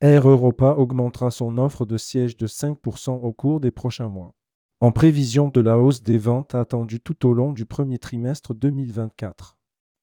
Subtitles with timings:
[0.00, 4.34] Air Europa augmentera son offre de sièges de 5% au cours des prochains mois,
[4.80, 9.56] en prévision de la hausse des ventes attendue tout au long du premier trimestre 2024.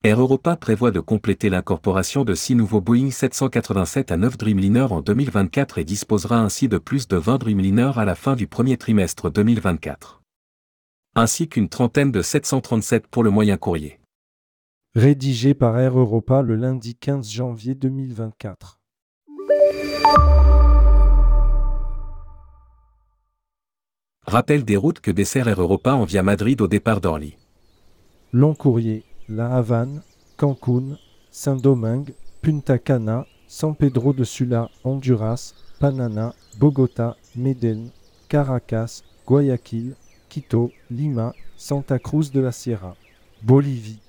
[0.04, 5.02] Air Europa prévoit de compléter l'incorporation de 6 nouveaux Boeing 787 à 9 Dreamliner en
[5.02, 9.30] 2024 et disposera ainsi de plus de 20 Dreamliner à la fin du premier trimestre
[9.30, 10.24] 2024.
[11.14, 14.00] Ainsi qu'une trentaine de 737 pour le moyen courrier.
[14.96, 18.81] Rédigé par Air Europa le lundi 15 janvier 2024.
[24.32, 27.36] Rappel des routes que dessert Air Europa en via Madrid au départ d'Orly.
[28.32, 30.02] Long courrier, La Havane,
[30.38, 30.98] Cancún,
[31.32, 37.92] Saint-Domingue, Punta Cana, San Pedro de Sula, Honduras, Panana, Bogota, Medellín,
[38.30, 39.96] Caracas, Guayaquil,
[40.30, 42.96] Quito, Lima, Santa Cruz de la Sierra,
[43.42, 44.00] Bolivie,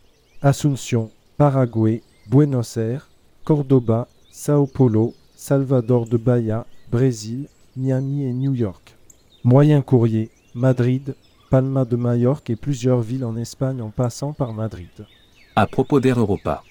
[0.40, 3.02] Asunción, Paraguay, Buenos Aires,
[3.42, 8.96] Cordoba, Sao Paulo, Salvador de Bahia, Brésil, Miami et New York.
[9.42, 11.16] Moyen courrier, Madrid,
[11.50, 14.86] Palma de Majorque et plusieurs villes en Espagne en passant par Madrid.
[15.56, 16.62] À propos d'Air Europa.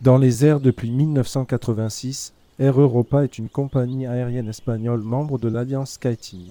[0.00, 5.92] Dans les airs depuis 1986, Air Europa est une compagnie aérienne espagnole membre de l'Alliance
[5.92, 6.48] SkyTeam.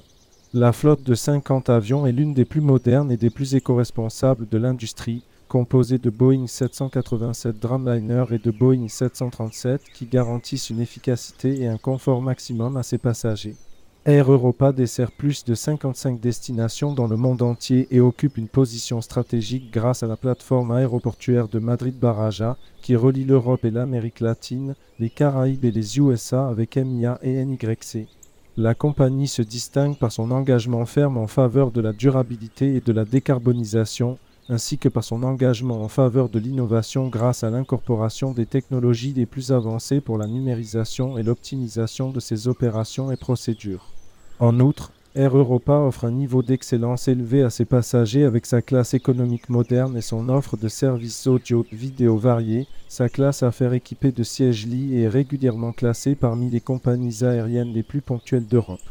[0.53, 4.57] La flotte de 50 avions est l'une des plus modernes et des plus éco-responsables de
[4.57, 5.25] l'industrie,
[5.55, 11.77] composée de Boeing 787 Dreamliner et de Boeing 737 qui garantissent une efficacité et un
[11.77, 13.55] confort maximum à ses passagers.
[14.03, 18.99] Air Europa dessert plus de 55 destinations dans le monde entier et occupe une position
[18.99, 25.09] stratégique grâce à la plateforme aéroportuaire de Madrid-Baraja qui relie l'Europe et l'Amérique latine, les
[25.09, 28.09] Caraïbes et les USA avec MIA et NYC.
[28.57, 32.91] La compagnie se distingue par son engagement ferme en faveur de la durabilité et de
[32.91, 34.17] la décarbonisation,
[34.49, 39.25] ainsi que par son engagement en faveur de l'innovation grâce à l'incorporation des technologies les
[39.25, 43.91] plus avancées pour la numérisation et l'optimisation de ses opérations et procédures.
[44.39, 48.93] En outre, Air Europa offre un niveau d'excellence élevé à ses passagers avec sa classe
[48.93, 52.67] économique moderne et son offre de services audio-vidéo variés.
[52.89, 57.83] Sa classe affaires équipée de sièges lits est régulièrement classée parmi les compagnies aériennes les
[57.83, 58.81] plus ponctuelles d'Europe.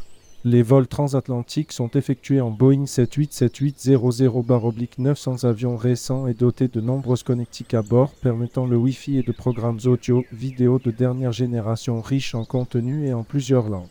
[0.47, 7.73] Les vols transatlantiques sont effectués en Boeing 787-800-900 avions récents et dotés de nombreuses connectiques
[7.73, 13.07] à bord permettant le Wi-Fi et de programmes audio-vidéo de dernière génération riches en contenu
[13.07, 13.87] et en plusieurs langues.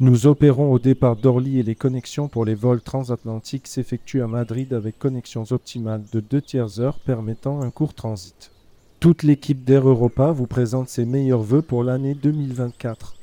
[0.00, 4.72] Nous opérons au départ d'Orly et les connexions pour les vols transatlantiques s'effectuent à Madrid
[4.72, 8.50] avec connexions optimales de 2 tiers heures permettant un court transit.
[8.98, 13.14] Toute l'équipe d'Air Europa vous présente ses meilleurs voeux pour l'année 2024.